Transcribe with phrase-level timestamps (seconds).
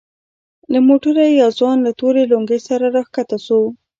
[0.71, 3.59] له موټره يو ځوان له تورې لونگۍ سره راکښته سو.